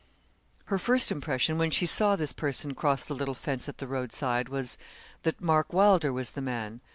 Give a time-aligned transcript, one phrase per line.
[0.65, 4.11] Her first impression, when she saw this person cross the little fence at the road
[4.13, 4.75] side was,
[5.21, 6.81] that Mark Wylder was the man.